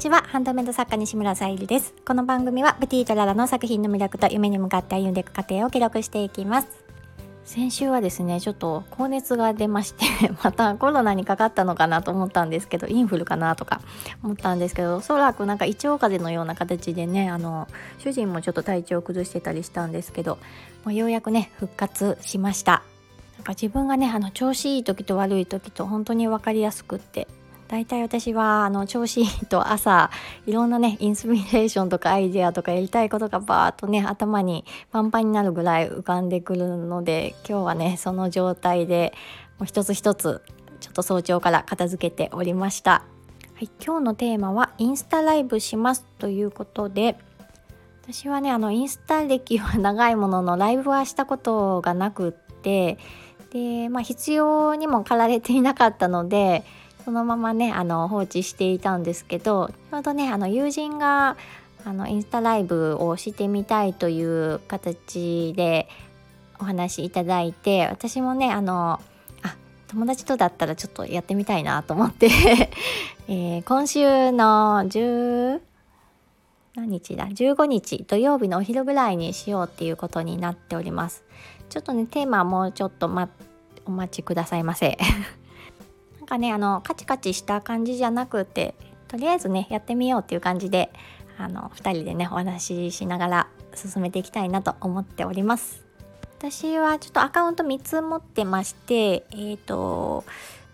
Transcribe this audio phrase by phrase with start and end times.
[0.00, 0.22] ちは。
[0.28, 1.92] ハンドメイド作家西村さゆりです。
[2.06, 6.68] この番組はブティートララの作品の魅力と夢に向かって歩んでいく過程を記録していきます。
[7.44, 10.06] 先週はですねちょっと高熱が出まして
[10.42, 13.82] またコロナにかかったのかなと思ったんですけどインフルかなとか
[14.22, 20.38] 思ったんですけどおそらくなんか胃腸風邪のような形でねあの主人もちょっと体調を崩してたりしたんですけど
[20.84, 22.82] もうようやくね復活しました。
[23.36, 27.26] なんか自分がねあの調子いい時と悪い時と本当に分かりやすくって
[27.70, 30.10] 大体私はあの調子いいと朝
[30.44, 39.14] いろんなねインスピレーションとかアイデアとかやりたいことがバーッとね頭にパンパンになるぐらい浮かんでくるので今日はねその状態で
[39.60, 40.42] もう一つ一つ
[40.80, 42.90] ちょっと早朝から片付けておりました。
[42.90, 43.04] は
[43.60, 47.18] い、今日のテーマはインスタライブしますということで
[48.02, 52.98] 私はねあのインスタ歴は長いもののライブはしたことがなくって
[53.52, 56.64] でまあ必要にも駆られていなかったので
[57.04, 61.36] そのままねあの放置していたんですけどちょうどねあの友人が
[61.84, 65.88] あのインスタライブをしてみたいという形で
[66.58, 69.00] お話いただいて私もねあの
[69.42, 69.56] あ
[69.88, 72.28] 友達とだったらちょっとやってみたいなと思って
[73.28, 75.60] えー、今週の10
[76.74, 81.24] 何日だ？15日土曜日のお昼ぐらいにしようっていうことになっております。
[81.68, 83.28] ちょっとねテーマもうちょっと、ま、
[83.86, 84.96] お待ちくださいませ。
[86.30, 88.74] かねあのカチカチした感じじゃなくて
[89.08, 90.90] とりあえずねやってみようっていう感じで
[91.36, 95.84] あの2人でねお話ししながら進めていきたいなと思っております。
[96.38, 100.24] 私はちょっとアカウント3つ持ってましてえっ、ー、と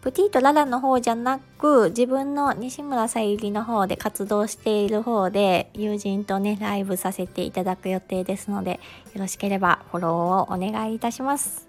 [0.00, 8.78] プティとララの方じゃなく自分の西村さゆりの方で活動している方で友人とねライブさせていただく予定ですので
[9.14, 11.65] よろしければフォローをお願いいたします。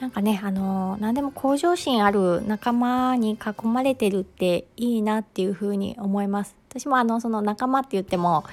[0.00, 6.56] なんかねあの何でも向上心ある仲間に囲まれてるっていいなっていうふうに思います。
[6.70, 8.44] 私もあのその仲間って言っても、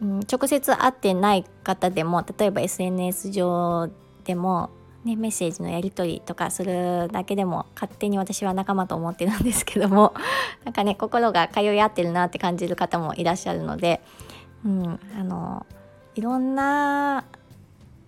[0.00, 3.90] うん、直接会ってない方でも例えば SNS 上
[4.24, 4.70] でも
[5.04, 10.12] ね、メッセージのやり取りとかするだけでも勝手に私は仲間と思ってるんですけども
[10.64, 14.02] なんかね心が通い合ってるなって感じる方もいらっしゃるので、
[14.64, 15.64] うん、あの
[16.16, 17.24] いろんな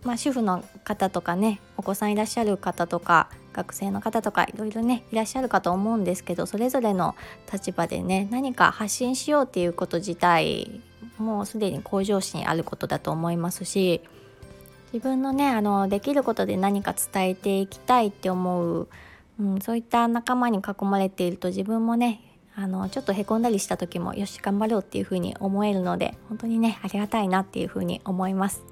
[0.05, 7.15] まあ、主婦の方とかねお子さんいらっしゃる方とか学生の方とかいろいろねいらっしゃるかと思うんですけどそれぞれの
[7.53, 10.81] 立場でね何か発信しようっていうこと自体
[11.19, 14.01] もうすでに向上心あることだと思いますし
[14.93, 18.89] 自分のねあのできることで何か伝えていきたいって思う、
[19.41, 22.21] うん、そういった仲間に囲まれていると自分もね
[22.55, 28.63] あのちょっとへこんだりした時もよし頑張ろうっていうふうに思えるので本当にねありがたいなっていうふうに思います。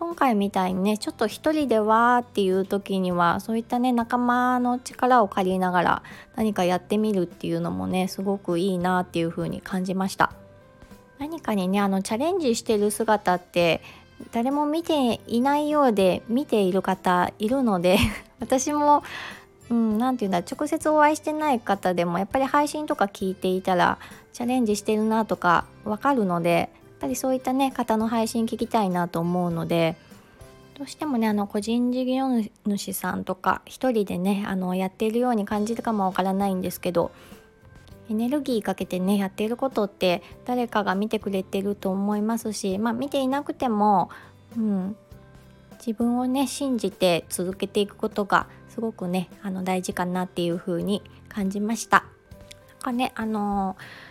[0.00, 6.02] 今回みたいにねちょっと一人でわーっていう時にはそういったね仲間の力を借りながら
[6.36, 10.32] 何かやってみるっていうのもねすごくいいなっていう風に感じました。
[11.18, 13.82] 何かにねあのチャレンジしてる姿って
[14.32, 17.98] 誰も見ていないようで見ている方いるので
[18.40, 19.02] 私も
[19.68, 23.98] うん、なて言うんだ直接お会いしてない方でもやっぱり配信とか聞いていたら
[24.32, 29.96] チャレンジしてるなとかわかるのでぱりそういったね方の配信聞きたいなと思うので
[30.78, 32.28] どうしてもねあの個人事業
[32.66, 37.10] 主さんとか一人でねあのやっているように感じるかもわからないんですけど
[38.08, 44.10] エネルギーかけてねやっていることって誰かが見てくれてると思いますしまあ見ていなくても、
[44.56, 44.96] うん、
[45.78, 52.04] 自分をね信じて続けていくことがすごくねあの大事かなっていう風に感じました。
[52.68, 54.09] なんかねあのー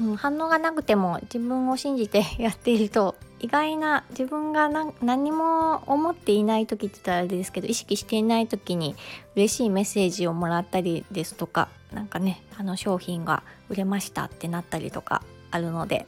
[0.00, 8.96] うん、反応がなくても自分を信じてやっていると意外な自分が何も思っていない時って言ったらあれですけど意識していない時に
[9.36, 16.06] 嬉しいメッセージをもらったりですとか何かねあの商品が売れましたってなったりとかあるので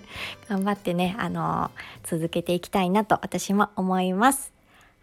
[0.48, 1.70] 頑張ってねあの
[2.04, 4.53] 続けていきたいなと私も思います。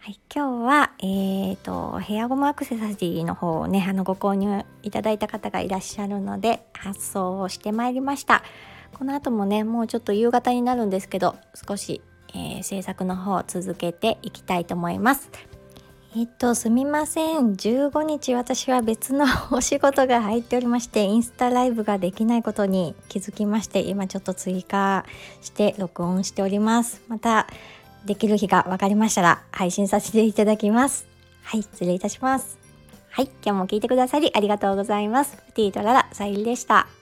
[0.03, 8.41] はい、今日は、えーと、ヘアゴムアクセサリーの方をねあのご購入いただいた方がいらっしゃるので発送をしてまいりました。
[8.93, 15.29] この後もねもうちょっと夕方になるんですけど少し、えー、制作の方を続けていきたいと思います。
[16.15, 17.53] えっとすみません。
[17.53, 25.05] 15日私は別のお仕事が入っておりましてインスタライブができないことに気づきまして今ちょっと追加
[25.41, 27.03] して録音しております。
[27.07, 27.45] また
[28.05, 31.05] できる日が分かりましたら配信させていただきます。
[31.43, 32.57] はい、失礼いたします。
[33.09, 35.37] はい、今日も聞いてくださりありがとうございます。
[35.53, 37.00] ティートララ、さゆりでした。